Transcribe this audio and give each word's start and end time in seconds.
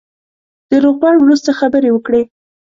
د 0.69 0.71
روغبړ 0.83 1.13
وروسته 1.19 1.49
خبرې 1.59 1.89
وکړې. 1.93 2.21